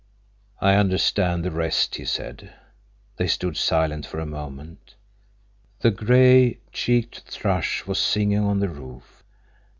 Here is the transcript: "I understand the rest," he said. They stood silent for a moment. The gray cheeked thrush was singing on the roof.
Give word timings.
"I 0.59 0.77
understand 0.77 1.45
the 1.45 1.51
rest," 1.51 1.93
he 1.93 2.05
said. 2.05 2.51
They 3.17 3.27
stood 3.27 3.55
silent 3.55 4.03
for 4.03 4.17
a 4.19 4.25
moment. 4.25 4.95
The 5.81 5.91
gray 5.91 6.57
cheeked 6.71 7.19
thrush 7.27 7.85
was 7.85 7.99
singing 7.99 8.39
on 8.43 8.61
the 8.61 8.69
roof. 8.69 9.23